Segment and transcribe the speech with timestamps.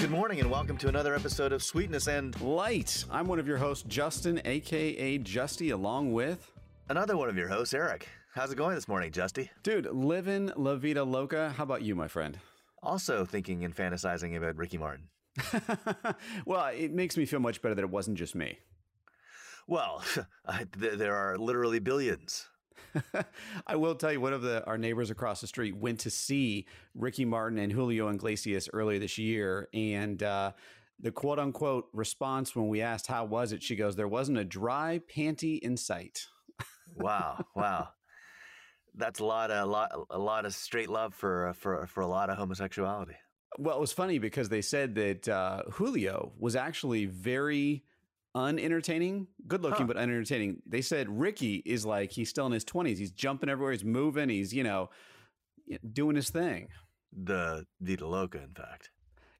[0.00, 3.04] Good morning and welcome to another episode of Sweetness and Light.
[3.10, 6.52] I'm one of your hosts, Justin, aka Justy, along with
[6.88, 8.08] another one of your hosts, Eric.
[8.34, 9.48] How's it going this morning, Justy?
[9.64, 11.52] dude, living La Vida Loca.
[11.56, 12.38] How about you, my friend?
[12.82, 15.08] Also thinking and fantasizing about Ricky Martin.
[16.46, 18.58] Well, it makes me feel much better that it wasn't just me.
[19.66, 20.02] Well,
[20.46, 22.46] I, th- there are literally billions.
[23.66, 26.66] I will tell you, one of the our neighbors across the street went to see
[26.94, 30.52] Ricky Martin and Julio Iglesias earlier this year, and uh,
[31.00, 34.44] the quote unquote response when we asked how was it, she goes, "There wasn't a
[34.44, 36.26] dry panty in sight."
[36.96, 37.88] Wow, wow.
[38.94, 42.06] That's a lot, of, a lot, a lot of straight love for for for a
[42.08, 43.14] lot of homosexuality.
[43.58, 47.84] Well, it was funny because they said that uh, Julio was actually very
[48.38, 49.92] unentertaining, good looking, Huh.
[49.92, 50.62] but unentertaining.
[50.66, 52.98] They said Ricky is like he's still in his twenties.
[52.98, 53.72] He's jumping everywhere.
[53.72, 54.28] He's moving.
[54.28, 54.90] He's you know
[55.92, 56.68] doing his thing.
[57.12, 58.90] The Vita Loca, in fact.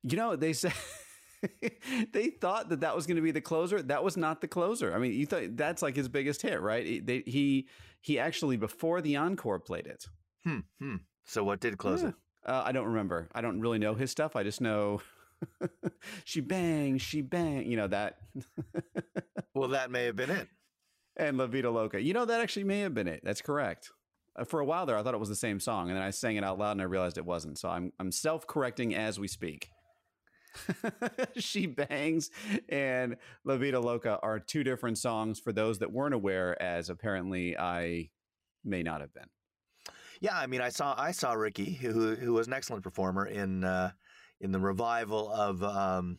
[0.03, 0.73] You know they said.
[2.13, 3.81] they thought that that was going to be the closer.
[3.81, 4.93] That was not the closer.
[4.95, 6.85] I mean, you thought that's like his biggest hit, right?
[6.85, 7.69] He- They, he
[8.01, 10.05] he actually before the encore played it.
[10.45, 10.59] Hmm.
[10.81, 10.97] Hmm.
[11.27, 12.15] So what did close it?
[12.45, 13.29] Uh, I don't remember.
[13.35, 14.35] I don't really know his stuff.
[14.35, 15.01] I just know
[16.25, 17.67] she bang, she bang.
[17.71, 18.19] You know that.
[19.55, 20.47] Well, that may have been it.
[21.17, 22.01] and La Vida Loca.
[22.01, 23.21] You know that actually may have been it.
[23.25, 23.91] That's correct.
[24.37, 26.11] Uh, for a while there, I thought it was the same song, and then I
[26.11, 27.59] sang it out loud, and I realized it wasn't.
[27.59, 29.71] So I'm I'm self correcting as we speak.
[31.37, 32.31] she bangs
[32.69, 37.57] and La Vida Loca are two different songs for those that weren't aware, as apparently
[37.57, 38.11] I
[38.65, 39.29] may not have been.
[40.21, 43.65] Yeah, I mean, I saw I saw Ricky, who who was an excellent performer in
[43.65, 43.91] uh,
[44.41, 46.19] in the revival of um,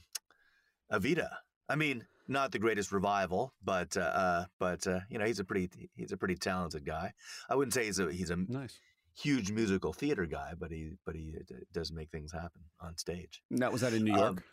[0.91, 1.29] Evita.
[1.67, 5.43] I mean, not the greatest revival, but uh, uh, but uh, you know, he's a
[5.43, 7.13] pretty he's a pretty talented guy.
[7.49, 8.79] I wouldn't say he's a he's a Nice.
[9.15, 13.41] huge musical theater guy, but he but he uh, does make things happen on stage
[13.51, 14.29] And that was that in New York.
[14.29, 14.43] Um,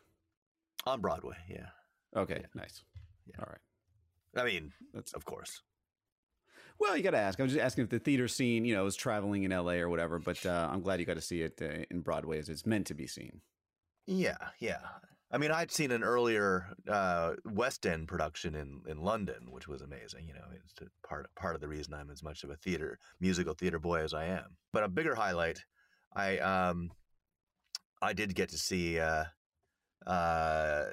[0.87, 1.37] on Broadway.
[1.49, 1.67] Yeah,
[2.17, 2.83] okay, nice.
[3.27, 3.37] Yeah.
[3.41, 4.43] All right.
[4.43, 5.63] I mean, That's of course.
[6.79, 7.41] Well, you got to ask.
[7.41, 9.81] I was just asking if the theater scene, you know, was traveling in L.A.
[9.81, 10.19] or whatever.
[10.19, 12.87] But uh, I'm glad you got to see it uh, in Broadway as it's meant
[12.89, 13.41] to be seen.
[14.07, 14.81] Yeah, yeah.
[15.33, 19.83] I mean, I'd seen an earlier uh, West End production in, in London, which was
[19.83, 20.29] amazing.
[20.29, 20.75] You know, it's
[21.07, 24.15] part part of the reason I'm as much of a theater musical theater boy as
[24.15, 24.57] I am.
[24.73, 25.65] But a bigger highlight,
[26.15, 26.91] I um,
[28.01, 29.25] I did get to see uh,
[30.07, 30.85] uh,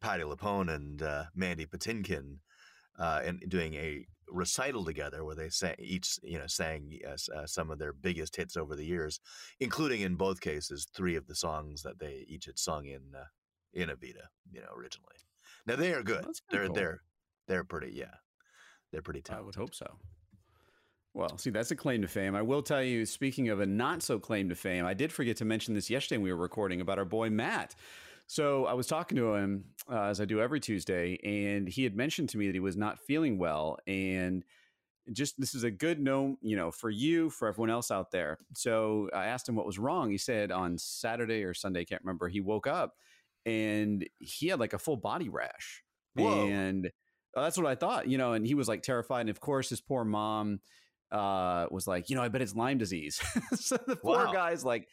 [0.00, 2.38] Patti LuPone and uh, Mandy Patinkin
[2.98, 7.46] uh, and doing a recital together where they sang each you know sang uh, uh,
[7.46, 9.20] some of their biggest hits over the years,
[9.60, 13.24] including in both cases three of the songs that they each had sung in uh,
[13.72, 15.16] in Evita, you know, originally.
[15.66, 16.26] Now they are good.
[16.50, 16.74] They're cool.
[16.74, 17.00] they're
[17.48, 18.14] they're pretty yeah,
[18.90, 19.98] they're pretty I would hope so.
[21.14, 22.34] Well, see, that's a claim to fame.
[22.34, 25.36] I will tell you, speaking of a not so claim to fame, I did forget
[25.38, 27.74] to mention this yesterday when we were recording about our boy Matt.
[28.32, 31.94] So I was talking to him, uh, as I do every Tuesday, and he had
[31.94, 33.76] mentioned to me that he was not feeling well.
[33.86, 34.42] And
[35.12, 38.38] just this is a good note, you know, for you, for everyone else out there.
[38.54, 40.10] So I asked him what was wrong.
[40.10, 42.94] He said on Saturday or Sunday, can't remember, he woke up
[43.44, 45.82] and he had like a full body rash.
[46.14, 46.46] Whoa.
[46.46, 46.86] And
[47.36, 49.20] uh, that's what I thought, you know, and he was like terrified.
[49.20, 50.60] And of course, his poor mom
[51.10, 53.20] uh, was like, you know, I bet it's Lyme disease.
[53.56, 54.32] so the poor Wow.
[54.32, 54.88] guy's like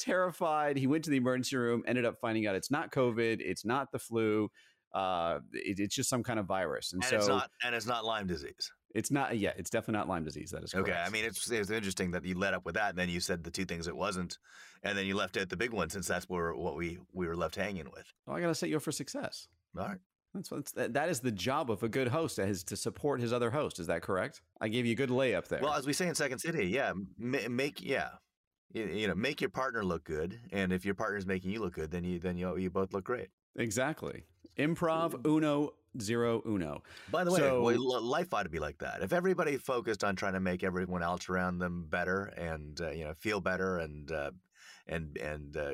[0.00, 0.76] terrified.
[0.76, 3.92] He went to the emergency room, ended up finding out it's not COVID, it's not
[3.92, 4.50] the flu.
[4.92, 6.92] Uh, it, it's just some kind of virus.
[6.92, 8.72] And, And so it's not and it's not Lyme disease.
[8.92, 10.50] it's not, yeah, it's definitely not Lyme disease.
[10.50, 10.88] That is correct.
[10.88, 13.20] Okay, I mean it's it's interesting that you led up with that, and then you
[13.20, 14.36] said the two things it wasn't,
[14.82, 17.36] and then you left out the big one since that's where what we we were
[17.36, 18.06] left hanging with.
[18.26, 19.46] well, I got to set you up for success.
[19.78, 19.98] All right.
[20.34, 23.32] That's what that, that is the job of a good host is to support his
[23.32, 23.78] other host.
[23.80, 24.42] Is that correct?
[24.60, 25.60] I gave you a good layup there.
[25.62, 28.10] Well, as we say in Second City, yeah, ma- make yeah,
[28.72, 31.74] you, you know, make your partner look good, and if your partner's making you look
[31.74, 33.28] good, then you then you you both look great.
[33.56, 34.24] exactly.
[34.58, 35.70] Improv uno
[36.00, 36.82] zero uno.
[37.10, 39.02] By the way, So- well, life ought to be like that.
[39.02, 43.04] If everybody focused on trying to make everyone else around them better and uh, you
[43.04, 44.30] know feel better and uh,
[44.86, 45.72] and and uh,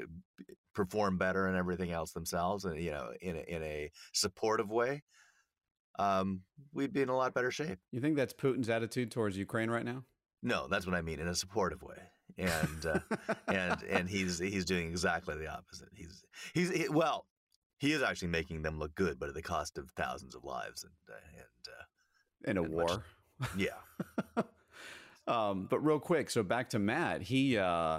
[0.74, 5.02] perform better and everything else themselves, and you know in a, in a supportive way,
[5.98, 6.42] um,
[6.72, 7.78] we'd be in a lot better shape.
[7.90, 10.04] You think that's Putin's attitude towards Ukraine right now?
[10.42, 11.96] No, that's what I mean in a supportive way,
[12.38, 12.98] and uh,
[13.48, 15.88] and and he's he's doing exactly the opposite.
[15.94, 16.24] He's
[16.54, 17.26] he's he, well,
[17.78, 20.84] he is actually making them look good, but at the cost of thousands of lives
[20.84, 23.04] and uh, and uh, In a And much- war.
[23.56, 24.42] yeah.
[25.28, 27.20] Um, but real quick, so back to Matt.
[27.20, 27.98] He uh,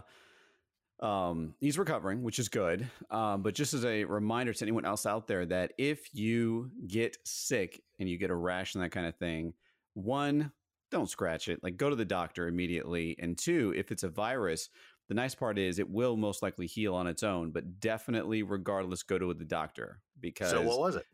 [1.01, 2.87] um, he's recovering, which is good.
[3.11, 7.17] Um, but just as a reminder to anyone else out there that if you get
[7.25, 9.53] sick and you get a rash and that kind of thing,
[9.93, 10.53] one,
[10.91, 11.61] don't scratch it.
[11.63, 13.15] Like go to the doctor immediately.
[13.19, 14.69] And two, if it's a virus,
[15.09, 19.03] The nice part is it will most likely heal on its own, but definitely, regardless,
[19.03, 20.51] go to the doctor because.
[20.51, 21.05] So what was it?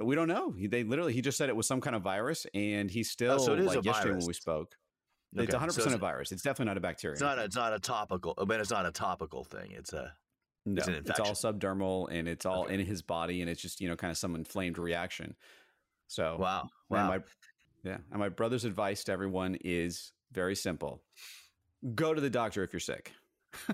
[0.00, 0.52] We don't know.
[0.52, 3.32] He, they literally he just said it was some kind of virus, and he's still
[3.32, 4.22] Oh, so it is like a yesterday virus.
[4.24, 4.76] when we spoke.
[5.32, 6.32] It's Okay, 100 so percent it's- a virus.
[6.32, 7.12] It's definitely not a bacteria.
[7.14, 7.38] It's not.
[7.38, 8.34] A, it's not a topical.
[8.38, 9.72] I mean, it's not a topical thing.
[9.72, 10.14] It's a.
[10.66, 12.74] no, an it's all subdermal, and it's all Okay.
[12.74, 15.34] in his body, and it's just you know kind of some inflamed reaction.
[16.08, 16.68] So Wow.
[16.90, 17.08] Wow.
[17.08, 17.18] my,
[17.84, 21.02] yeah, and my brother's advice to everyone is very simple:
[21.94, 23.12] go to the doctor if you're sick.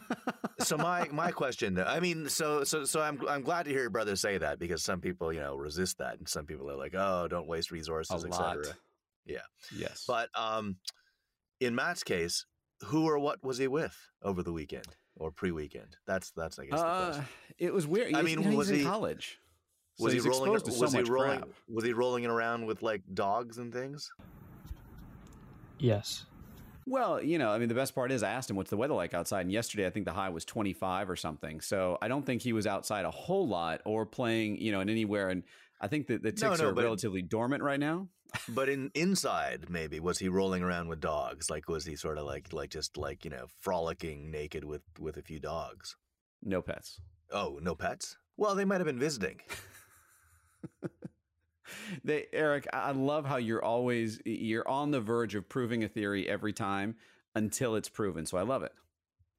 [0.61, 3.81] so my my question though, I mean, so so so I'm I'm glad to hear
[3.81, 6.77] your brother say that because some people you know resist that, and some people are
[6.77, 8.75] like, oh, don't waste resources, etc.
[9.27, 9.39] Yeah.
[9.75, 10.05] Yes.
[10.07, 10.77] But um,
[11.61, 12.47] in Matt's case,
[12.85, 14.87] who or what was he with over the weekend
[15.17, 15.97] or pre-weekend?
[16.07, 17.25] That's that's I guess the uh, question.
[17.59, 18.15] it was weird.
[18.15, 19.39] I mean, you know, was he- in college?
[19.97, 20.53] So Was he rolling?
[20.55, 21.39] exposed to so Was he much rolling?
[21.41, 21.49] crap.
[21.69, 24.11] Was he rolling it around with like dogs and things?
[25.79, 26.27] Yes.
[26.87, 28.95] Well, you know, I mean, the best part is I asked him what's the weather
[28.95, 31.61] like outside, and yesterday I think the high was 25 or something.
[31.61, 34.91] So I don't think he was outside a whole lot or playing, you know, in
[34.91, 35.31] anywhere.
[35.31, 35.45] And
[35.81, 38.09] I think that the ticks no, are but- relatively dormant right now.
[38.49, 41.49] But in inside, maybe was he rolling around with dogs?
[41.51, 45.17] Like was he sort of like like just like you know frolicking naked with with
[45.17, 45.95] a few dogs?
[46.43, 47.01] No pets.
[47.33, 48.17] Oh, no pets.
[48.37, 49.41] Well, they might have been visiting.
[52.05, 56.29] They, Eric, I love how you're always you're on the verge of proving a theory
[56.29, 56.97] every time
[57.35, 58.27] until it's proven.
[58.27, 58.73] So I love it.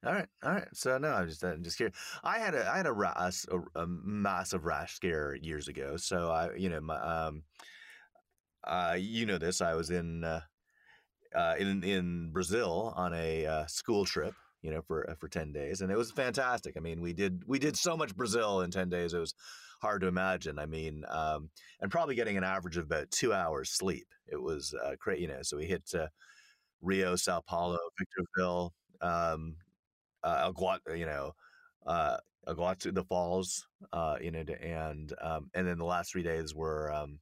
[0.06, 0.68] All right, all right.
[0.74, 1.96] So no, I'm just I'm just curious.
[2.24, 5.68] I had a I had a, ra- a s- a- a massive rash scare years
[5.68, 5.96] ago.
[5.96, 7.42] So I you know my um
[8.64, 9.60] uh you know this.
[9.60, 10.40] I was in uh,
[11.34, 14.34] uh in in Brazil on a uh, school trip.
[14.62, 16.76] You know for uh, for ten days, and it was fantastic.
[16.76, 19.14] I mean, we did we did so much Brazil in ten days.
[19.14, 19.34] It was
[19.80, 20.58] hard to imagine.
[20.58, 21.50] I mean, um,
[21.80, 24.06] and probably getting an average of about two hours sleep.
[24.26, 25.22] It was uh, crazy.
[25.22, 26.08] You know, so we hit uh,
[26.80, 28.74] Rio, Sao Paulo, Victorville.
[29.00, 29.56] Um,
[30.22, 31.32] uh, Aguat, you know,
[31.86, 32.16] uh,
[32.48, 36.92] Aguatu, the falls, uh, you know, and um, and then the last three days were
[36.92, 37.20] um,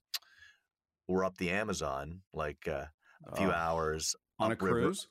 [1.09, 2.87] were up the Amazon, like uh,
[3.27, 4.81] a few Oh, hours on a upriver.
[4.81, 5.09] cruise.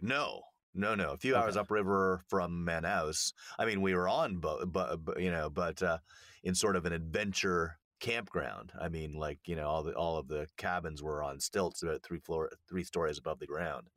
[0.00, 0.42] No,
[0.74, 3.32] no, no, a few hours upriver from Manaus.
[3.58, 5.98] I mean, we were on, but but you know, but uh,
[6.42, 8.72] in sort of an adventure campground.
[8.78, 12.02] I mean, like you know, all the all of the cabins were on stilts, about
[12.02, 13.88] three floor, three stories above the ground.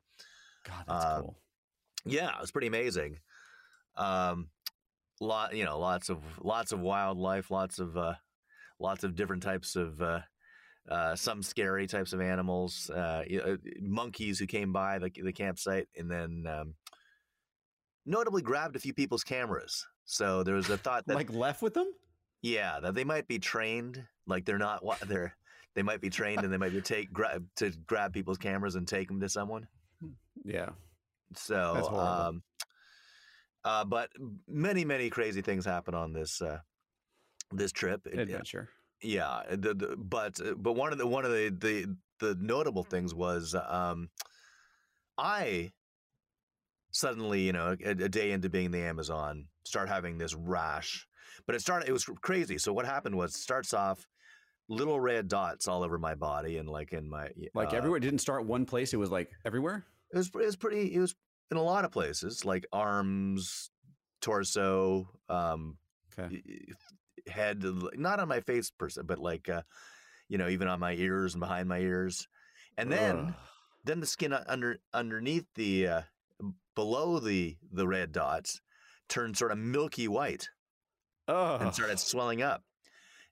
[0.64, 1.36] God, that's um, cool.
[2.06, 3.18] Yeah, it was pretty amazing.
[3.96, 4.48] Um,
[5.20, 8.14] lot, you know, lots of lots of wildlife, lots of uh,
[8.78, 10.20] lots of different types of uh,
[10.88, 15.88] uh, some scary types of animals, uh, uh, monkeys who came by the the campsite,
[15.96, 16.74] and then um,
[18.04, 19.86] notably grabbed a few people's cameras.
[20.04, 21.92] So there was a thought that like left with them?
[22.42, 25.36] yeah, that they might be trained, like they're not they're
[25.74, 28.88] they might be trained and they might be take grab to grab people's cameras and
[28.88, 29.66] take them to someone.
[30.44, 30.70] Yeah.
[31.34, 32.08] So, That's horrible.
[32.08, 32.42] um,
[33.64, 34.10] uh, but
[34.48, 36.58] many, many crazy things happen on this uh,
[37.52, 38.06] this trip.
[38.06, 38.70] Adventure.
[39.02, 42.82] Yeah, the, the, but uh, but one of the one of the the, the notable
[42.84, 44.08] things was um,
[45.18, 45.72] I
[46.90, 51.06] suddenly, you know, a, a day into being the Amazon, start having this rash.
[51.46, 51.88] But it started.
[51.88, 52.58] It was crazy.
[52.58, 54.06] So what happened was, it starts off
[54.68, 57.98] little red dots all over my body and like in my Like uh, everywhere.
[57.98, 58.92] It didn't start one place.
[58.92, 59.84] It was like everywhere.
[60.12, 60.94] it was it was pretty.
[60.94, 61.14] It was
[61.50, 63.70] in a lot of places, like arms,
[64.20, 65.76] torso, um,
[66.18, 66.42] Okay.
[67.28, 67.64] Head.
[67.94, 69.62] Not on my face per se, but like, uh,
[70.28, 72.28] you know, even on my ears and behind my ears.
[72.78, 73.34] And then, Ugh.
[73.84, 76.02] then the skin under underneath the uh,
[76.74, 78.60] below the the red dots
[79.08, 80.48] turned sort of milky white
[81.28, 81.62] Ugh.
[81.62, 82.62] and started swelling up.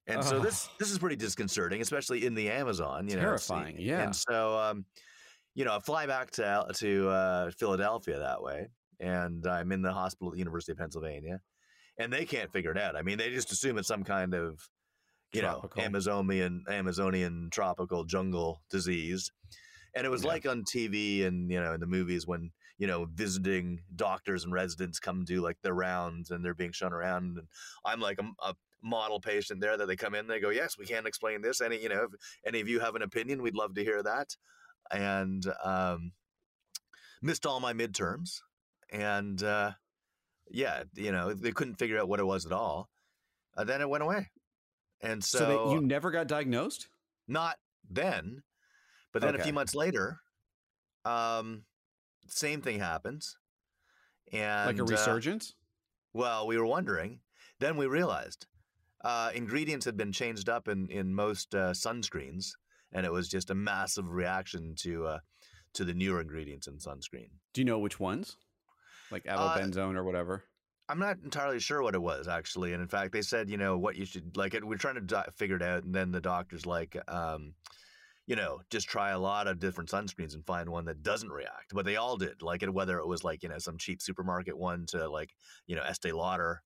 [0.06, 3.08] And so this this is pretty disconcerting, especially in the Amazon.
[3.08, 4.02] You know, Terrifying, yeah.
[4.02, 4.84] And so, um,
[5.54, 8.68] you know, I fly back to to uh, Philadelphia that way,
[9.00, 11.40] and I'm in the hospital at the University of Pennsylvania,
[11.98, 12.96] and they can't figure it out.
[12.96, 14.68] I mean, they just assume it's some kind of,
[15.32, 15.80] you Tropical.
[15.80, 19.30] know, Amazonian Amazonian tropical jungle disease.
[19.96, 20.28] And it was Yeah.
[20.30, 24.52] like on TV and you know in the movies when you know visiting doctors and
[24.52, 27.48] residents come do like their rounds and they're being shown around and
[27.84, 30.84] I'm like a, a model patient there that they come in they go yes we
[30.84, 32.10] can't explain this any you know if
[32.44, 34.36] any of you have an opinion we'd love to hear that
[34.90, 36.12] and um,
[37.22, 38.40] missed all my midterms
[38.90, 39.72] and uh,
[40.50, 42.88] yeah you know they couldn't figure out what it was at all
[43.56, 44.28] uh, then it went away
[45.00, 46.88] and so, so you never got diagnosed?
[47.28, 47.56] not
[47.88, 48.42] then
[49.12, 50.20] but then a few months later
[51.04, 51.64] um,
[52.28, 53.36] same thing happens
[54.32, 55.54] and like a uh, resurgence?
[56.12, 57.20] well, we were wondering.
[57.60, 58.46] Then we realized
[59.04, 62.52] uh, ingredients had been changed up in in most uh, sunscreens,
[62.92, 65.18] and it was just a massive reaction to uh,
[65.74, 67.28] to the newer ingredients in sunscreen.
[67.52, 68.36] Do you know which ones?
[69.14, 70.44] Like avobenzone uh, or whatever?
[70.88, 73.78] I'm not entirely sure what it was actually, and in fact, they said you know
[73.78, 74.58] what you should like.
[74.62, 77.54] We're trying to do- figure it out, and then the doctor's like, um,
[78.26, 81.72] you know, just try a lot of different sunscreens and find one that doesn't react.
[81.72, 84.58] But they all did, like it, whether it was like you know some cheap supermarket
[84.58, 85.30] one to like
[85.66, 86.62] you know Estee Lauder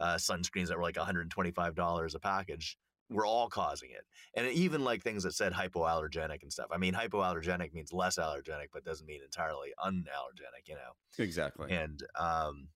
[0.00, 2.78] uh, sunscreens that were like 125 dollars a package
[3.12, 4.04] were all causing it.
[4.34, 6.68] And even like things that said hypoallergenic and stuff.
[6.72, 11.24] I mean, hypoallergenic means less allergenic, but doesn't mean entirely unallergenic, you know?
[11.24, 11.72] Exactly.
[11.72, 12.68] And um,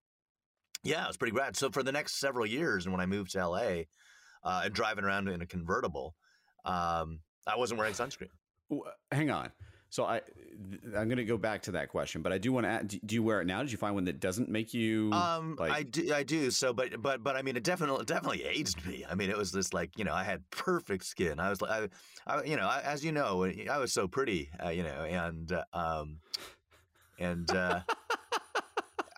[0.82, 1.56] yeah, it was pretty bad.
[1.56, 3.82] So for the next several years, and when I moved to LA
[4.44, 6.14] uh, and driving around in a convertible,
[6.64, 8.28] um, I wasn't wearing sunscreen.
[9.10, 9.50] Hang on.
[9.90, 10.20] So I,
[10.96, 12.70] I'm going to go back to that question, but I do want to.
[12.70, 13.62] Add, do you wear it now?
[13.62, 15.10] Did you find one that doesn't make you?
[15.12, 15.72] Um, like...
[15.72, 16.12] I do.
[16.14, 16.50] I do.
[16.50, 19.04] So, but but but I mean, it definitely definitely aged me.
[19.08, 21.38] I mean, it was just like you know, I had perfect skin.
[21.40, 21.70] I was like,
[22.26, 25.04] I, I you know, I, as you know, I was so pretty, uh, you know,
[25.04, 26.18] and uh, um,
[27.18, 27.50] and.
[27.50, 27.80] Uh,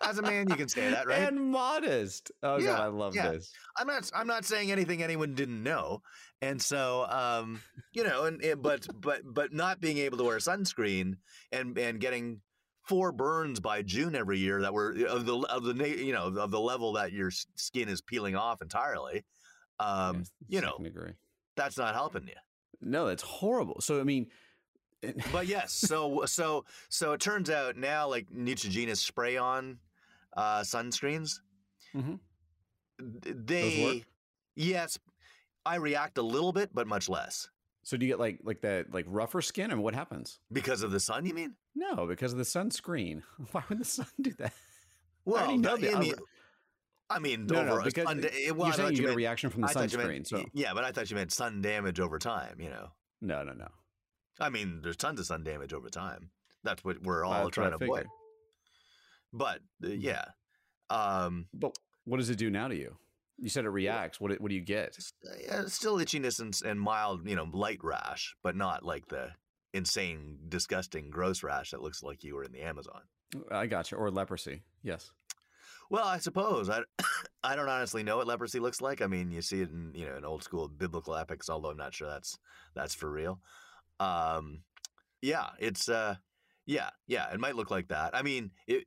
[0.07, 1.19] as a man, you can say that, right?
[1.19, 2.31] And modest.
[2.43, 3.31] Oh yeah, god, I love yeah.
[3.31, 3.51] this.
[3.77, 4.09] I'm not.
[4.13, 6.01] I'm not saying anything anyone didn't know.
[6.41, 7.61] And so, um,
[7.93, 11.15] you know, and, and but but but not being able to wear sunscreen
[11.51, 12.41] and and getting
[12.87, 16.51] four burns by June every year that were of the of the you know of
[16.51, 19.25] the level that your skin is peeling off entirely.
[19.79, 20.77] Um, yes, you know,
[21.55, 22.33] that's not helping you.
[22.81, 23.81] No, that's horrible.
[23.81, 24.27] So I mean,
[25.31, 29.77] but yes, so so so it turns out now like Neutrogena spray on
[30.35, 31.39] uh, sunscreens.
[31.95, 32.15] Mm-hmm.
[33.23, 34.03] They,
[34.55, 34.97] yes,
[35.65, 37.49] I react a little bit, but much less.
[37.83, 40.91] So do you get like like that like rougher skin, and what happens because of
[40.91, 41.25] the sun?
[41.25, 41.55] You mean?
[41.75, 43.23] No, because of the sunscreen.
[43.51, 44.53] Why would the sun do that?
[45.25, 46.13] Well, I, know that, I mean,
[47.09, 48.23] I mean, no, no, because sun,
[48.55, 50.07] well, you're saying you, you get a reaction from the sunscreen.
[50.07, 52.57] Meant, so yeah, but I thought you meant sun damage over time.
[52.59, 52.89] You know?
[53.21, 53.67] No, no, no.
[54.39, 56.29] I mean, there's tons of sun damage over time.
[56.63, 58.07] That's what we're all That's trying to avoid.
[59.33, 60.25] But uh, yeah.
[60.89, 62.97] Um, but what does it do now to you?
[63.37, 64.19] You said it reacts.
[64.19, 64.97] What what do you get?
[65.25, 69.29] Uh, yeah, still itchiness and, and mild, you know, light rash, but not like the
[69.73, 73.01] insane, disgusting, gross rash that looks like you were in the Amazon.
[73.51, 73.97] I got you.
[73.97, 74.63] Or leprosy.
[74.83, 75.11] Yes.
[75.89, 76.81] Well, I suppose I,
[77.43, 79.01] I don't honestly know what leprosy looks like.
[79.01, 81.77] I mean, you see it in you know in old school biblical epics, although I'm
[81.77, 82.37] not sure that's
[82.75, 83.39] that's for real.
[83.99, 84.61] Um,
[85.21, 86.15] yeah, it's uh,
[86.65, 88.15] yeah, yeah, it might look like that.
[88.15, 88.83] I mean, it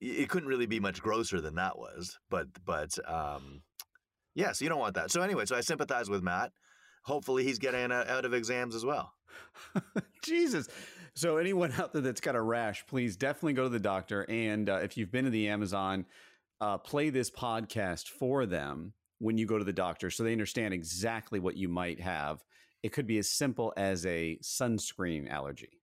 [0.00, 3.62] it couldn't really be much grosser than that was, but but um,
[4.34, 5.10] yeah, so you don't want that.
[5.10, 6.52] So anyway, so I sympathize with Matt.
[7.02, 9.12] Hopefully, he's getting out of exams as well.
[10.22, 10.68] Jesus.
[11.14, 14.26] So anyone out there that's got a rash, please definitely go to the doctor.
[14.28, 16.04] And uh, if you've been to the Amazon,
[16.60, 20.74] uh, play this podcast for them when you go to the doctor, so they understand
[20.74, 22.44] exactly what you might have.
[22.82, 25.75] It could be as simple as a sunscreen allergy.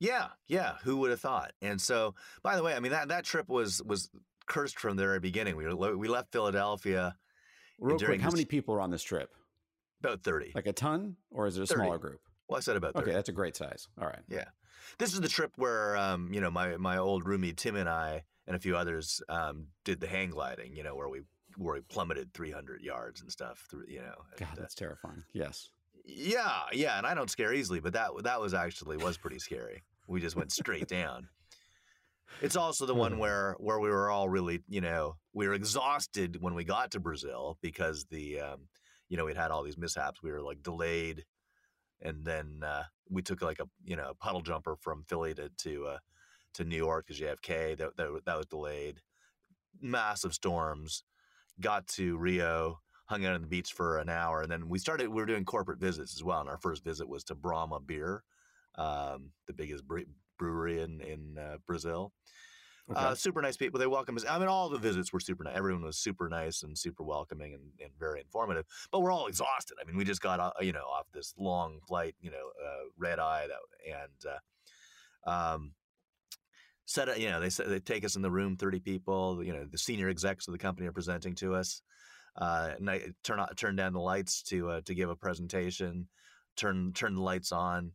[0.00, 0.74] Yeah, yeah.
[0.84, 1.52] Who would have thought?
[1.60, 4.10] And so, by the way, I mean that that trip was was
[4.46, 5.56] cursed from the very beginning.
[5.56, 7.16] We we left Philadelphia.
[7.80, 9.30] Real quick, how many people are on this trip?
[10.00, 10.52] About thirty.
[10.54, 11.80] Like a ton, or is it a 30.
[11.80, 12.20] smaller group?
[12.48, 13.04] Well, I said about 30.
[13.04, 13.88] Okay, that's a great size.
[14.00, 14.20] All right.
[14.28, 14.46] Yeah,
[14.98, 18.24] this is the trip where um, you know my my old roomie Tim and I
[18.46, 20.74] and a few others um, did the hang gliding.
[20.74, 21.22] You know where we
[21.56, 23.66] where we plummeted 300 yards and stuff.
[23.70, 24.14] Through you know.
[24.38, 25.24] God, that's uh, terrifying.
[25.32, 25.70] Yes.
[26.10, 29.82] Yeah, yeah, and I don't scare easily, but that that was actually was pretty scary.
[30.06, 31.28] We just went straight down.
[32.40, 33.18] It's also the one hmm.
[33.18, 37.00] where where we were all really, you know, we were exhausted when we got to
[37.00, 38.68] Brazil because the, um,
[39.10, 40.22] you know, we'd had all these mishaps.
[40.22, 41.26] We were like delayed,
[42.00, 45.50] and then uh, we took like a you know a puddle jumper from Philly to
[45.58, 45.98] to uh,
[46.54, 49.02] to New York because JFK that, that that was delayed.
[49.78, 51.04] Massive storms.
[51.60, 55.08] Got to Rio hung out on the beach for an hour, and then we started.
[55.08, 56.40] We were doing corporate visits as well.
[56.40, 58.22] And our first visit was to Brahma Beer,
[58.76, 59.84] um, the biggest
[60.38, 62.12] brewery in in uh, Brazil.
[62.90, 63.00] Okay.
[63.00, 63.78] Uh, super nice people.
[63.78, 64.24] They welcome us.
[64.26, 65.56] I mean, all the visits were super nice.
[65.56, 68.64] Everyone was super nice and super welcoming and, and very informative.
[68.90, 69.76] But we're all exhausted.
[69.80, 73.18] I mean, we just got you know off this long flight, you know, uh, red
[73.18, 74.34] eye, that, and
[75.26, 75.72] uh, um,
[76.86, 79.42] set you know they they take us in the room, thirty people.
[79.42, 81.82] You know, the senior execs of the company are presenting to us
[82.36, 86.08] uh, night, turn on, turn down the lights to uh, to give a presentation,
[86.56, 87.92] turn turn the lights on.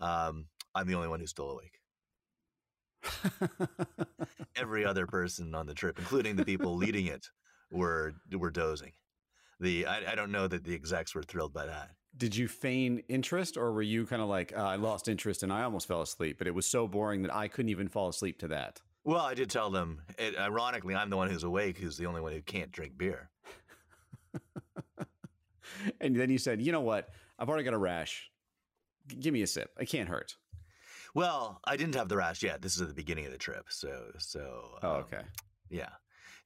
[0.00, 1.78] Um, I'm the only one who's still awake.
[4.56, 7.26] Every other person on the trip, including the people leading it,
[7.70, 8.92] were were dozing.
[9.60, 11.90] The I, I, don't know that the execs were thrilled by that.
[12.16, 15.52] Did you feign interest, or were you kind of like uh, I lost interest and
[15.52, 18.38] I almost fell asleep, but it was so boring that I couldn't even fall asleep
[18.40, 18.80] to that?
[19.04, 20.02] Well, I did tell them.
[20.18, 23.30] It, ironically, I'm the one who's awake, who's the only one who can't drink beer.
[26.00, 27.10] and then you said, you know what?
[27.38, 28.30] I've already got a rash.
[29.08, 29.70] G- give me a sip.
[29.78, 30.36] It can't hurt.
[31.14, 32.62] Well, I didn't have the rash yet.
[32.62, 34.78] This is at the beginning of the trip, so so.
[34.82, 35.22] Oh, um, okay.
[35.68, 35.90] Yeah,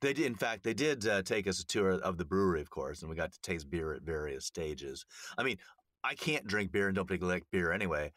[0.00, 0.26] they did.
[0.26, 3.10] In fact, they did uh, take us a tour of the brewery, of course, and
[3.10, 5.04] we got to taste beer at various stages.
[5.38, 5.58] I mean,
[6.02, 8.12] I can't drink beer and don't particularly like beer anyway.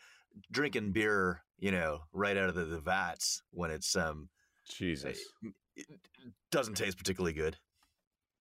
[0.52, 4.30] Drinking beer, you know, right out of the, the vats when it's um
[4.70, 5.20] Jesus.
[5.76, 5.86] it
[6.52, 7.58] doesn't taste particularly good.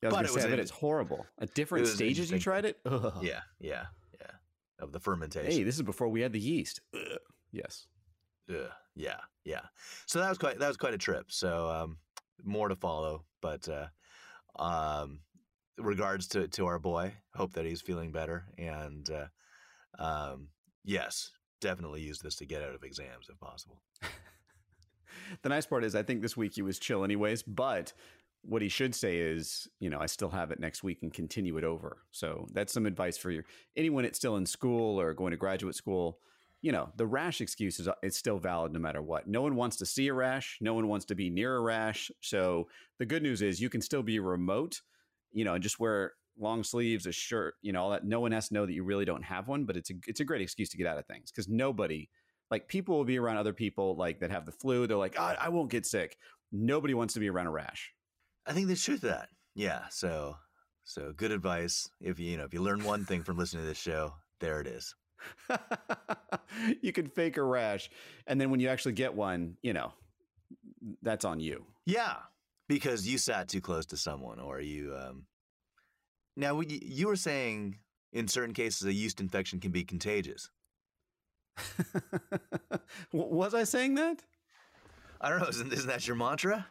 [0.03, 1.27] Yeah, but it was it's horrible.
[1.41, 2.79] At different stages, you tried it.
[2.87, 3.13] Ugh.
[3.21, 3.87] Yeah, yeah,
[4.21, 4.31] yeah.
[4.79, 5.51] Of the fermentation.
[5.51, 6.81] Hey, this is before we had the yeast.
[6.95, 7.19] Ugh.
[7.51, 7.87] Yes.
[8.51, 9.63] Ugh, yeah, yeah.
[10.07, 11.27] So that was quite that was quite a trip.
[11.29, 11.99] So um,
[12.45, 13.89] more to follow, but uh,
[14.63, 15.21] um,
[15.79, 17.15] regards to to our boy.
[17.35, 20.49] Hope that he's feeling better, and uh, um,
[20.85, 21.31] yes,
[21.61, 23.81] definitely use this to get out of exams if possible.
[25.43, 27.43] The nice part is, I think this week he was chill, anyways.
[27.43, 27.93] But
[28.43, 31.57] what he should say is, you know, I still have it next week and continue
[31.57, 31.99] it over.
[32.11, 33.45] So that's some advice for your
[33.77, 36.19] anyone that's still in school or going to graduate school.
[36.61, 39.29] You know, the rash excuse is it's still valid no matter what.
[39.29, 40.59] No one wants to see a rash.
[40.61, 42.11] No one wants to be near a rash.
[42.21, 44.81] So the good news is you can still be remote.
[45.31, 47.55] You know, and just wear long sleeves, a shirt.
[47.63, 48.05] You know, all that.
[48.05, 49.65] No one has to know that you really don't have one.
[49.65, 52.09] But it's a it's a great excuse to get out of things because nobody
[52.51, 54.87] like people will be around other people like that have the flu.
[54.87, 56.17] They're like, "Ah, I won't get sick.
[56.53, 57.93] Nobody wants to be around a rash.
[58.47, 59.29] I think there's truth to that.
[59.55, 59.83] Yeah.
[59.91, 60.37] So
[60.85, 61.89] so good advice.
[62.01, 64.61] If you you know if you learn one thing from listening to this show, there
[64.61, 64.95] it is.
[66.83, 67.91] you can fake a rash,
[68.27, 69.93] and then when you actually get one, you know,
[71.03, 71.65] that's on you.
[71.87, 72.17] Yeah,
[72.69, 74.95] because you sat too close to someone, or you.
[74.97, 75.27] Um...
[76.39, 77.79] Now, you, you were saying
[78.13, 80.51] in certain cases a yeast infection can be contagious.
[83.13, 84.23] Was I saying that?
[85.21, 85.49] I don't know.
[85.49, 86.65] Isn't, isn't that your mantra?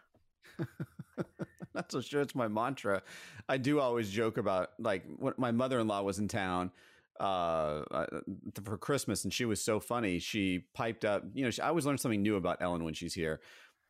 [1.76, 3.04] Not so sure it's my mantra.
[3.50, 6.72] I do always joke about like when my mother in law was in town
[7.20, 8.06] uh, uh,
[8.64, 10.20] for Christmas, and she was so funny.
[10.20, 11.24] She piped up.
[11.34, 13.42] You know, she, I always learn something new about Ellen when she's here,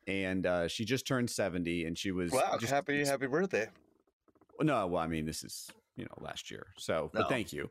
[0.08, 3.68] and uh, she just turned seventy, and she was just, happy happy birthday.
[4.60, 6.66] No, well, I mean, this is you know last year.
[6.78, 7.28] So, but No.
[7.28, 7.70] thank you.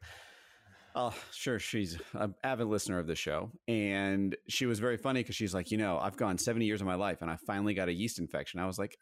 [0.96, 1.60] Oh, sure.
[1.60, 5.70] She's an avid listener of the show, and she was very funny because she's like,
[5.70, 8.20] you know, I've gone seventy years of my life, and I finally got a yeast
[8.20, 8.60] infection.
[8.60, 8.98] I was like,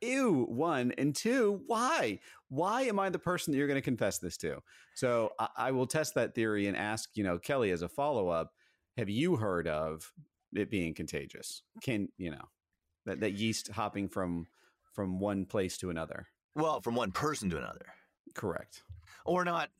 [0.00, 0.46] ew.
[0.48, 1.62] One and two.
[1.66, 2.18] Why?
[2.48, 4.60] Why am I the person that you're going to confess this to?
[4.94, 8.28] So I, I will test that theory and ask, you know, Kelly as a follow
[8.28, 8.50] up.
[8.96, 10.12] Have you heard of
[10.52, 11.62] it being contagious?
[11.82, 12.48] Can you know
[13.06, 14.46] that that yeast hopping from
[14.94, 16.26] from one place to another?
[16.54, 17.86] Well, from one person to another,
[18.34, 18.82] Correct.
[19.24, 19.70] or not.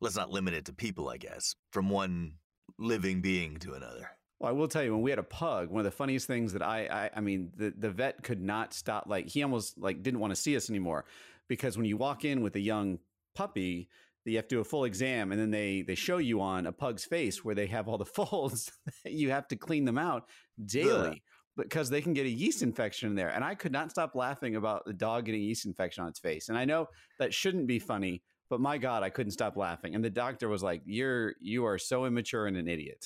[0.00, 1.08] Let's not limit it to people.
[1.08, 2.34] I guess from one
[2.78, 4.10] living being to another.
[4.38, 6.54] Well, I will tell you, when we had a pug, one of the funniest things
[6.54, 9.04] that I, I, I mean, the, the vet could not stop.
[9.06, 11.04] Like he almost like didn't want to see us anymore
[11.48, 12.98] because when you walk in with a young
[13.34, 13.88] puppy,
[14.24, 16.72] you have to do a full exam, and then they they show you on a
[16.72, 18.70] pug's face where they have all the folds.
[19.04, 20.26] you have to clean them out
[20.64, 21.22] daily
[21.62, 23.28] because they can get a yeast infection in there.
[23.28, 26.48] And I could not stop laughing about the dog getting yeast infection on its face.
[26.48, 29.94] And I know that shouldn't be funny, but my God, I couldn't stop laughing.
[29.94, 33.04] And the doctor was like, "You're you are so immature and an idiot."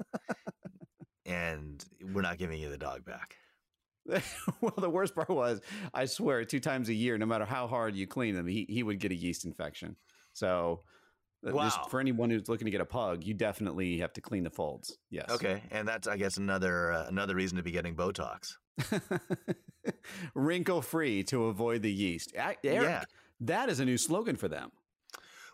[1.24, 3.36] And we're not giving you the dog back.
[4.60, 5.60] well, the worst part was,
[5.94, 8.82] I swear, two times a year, no matter how hard you clean them, he, he
[8.82, 9.96] would get a yeast infection.
[10.32, 10.82] So,
[11.46, 11.86] uh, just Wow.
[11.88, 14.98] for anyone who's looking to get a pug, you definitely have to clean the folds.
[15.10, 15.30] Yes.
[15.30, 18.54] Okay, and that's I guess another uh, another reason to be getting Botox.
[20.34, 22.32] Wrinkle free to avoid the yeast.
[22.34, 23.04] Eric, Yeah.
[23.40, 24.70] that is a new slogan for them.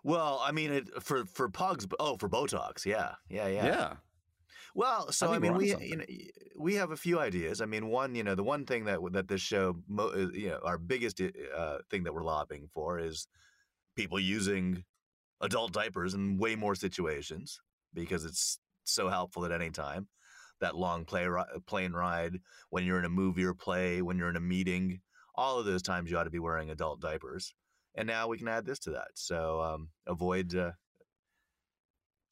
[0.05, 1.87] Well, I mean, it, for for pugs.
[1.99, 2.85] Oh, for Botox.
[2.87, 3.67] Yeah, yeah, yeah.
[3.67, 3.93] Yeah.
[4.75, 6.05] Well, so I, think mean, we you know,
[6.57, 7.61] we have a few ideas.
[7.61, 10.79] I mean, one, you know, the one thing that that this show, you know, our
[10.79, 13.27] biggest uh, thing that we're lobbying for is
[13.97, 14.85] people using
[15.41, 17.61] adult diapers in way more situations
[17.95, 20.09] because it's so helpful at any time.
[20.61, 22.39] That long play ri- plane ride,
[22.71, 25.01] when you're in a movie or play, when you're in a meeting,
[25.37, 27.55] all of those times you ought to be wearing adult diapers.
[27.95, 29.09] And now we can add this to that.
[29.15, 30.73] So um, avoid uh,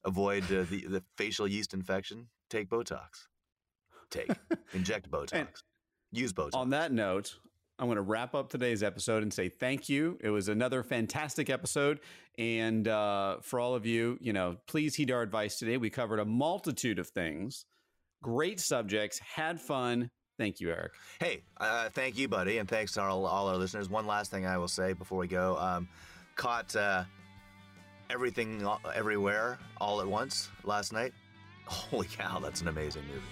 [0.05, 2.29] avoid uh, the the facial yeast infection.
[2.51, 3.29] Take Botox.
[4.11, 4.31] Take
[4.73, 5.47] inject Botox.
[6.13, 6.55] Use Botox.
[6.55, 7.37] On that note,
[7.79, 10.19] I'm going to wrap up today's episode and say thank you.
[10.21, 12.01] It was another fantastic episode.
[12.39, 15.77] And uh, for all of you, you know, please heed our advice today.
[15.77, 17.67] We covered a multitude of things,
[18.23, 20.11] great subjects, had fun.
[20.39, 20.93] Thank you, Eric.
[21.21, 23.89] Hey, uh, thank you, buddy, and thanks to all, all our listeners.
[23.89, 25.89] One last thing I will say before we go: um,
[26.35, 27.05] caught uh,
[28.11, 31.15] everything, everywhere, all at once last night.
[31.67, 33.23] Holy cow, that's an amazing movie.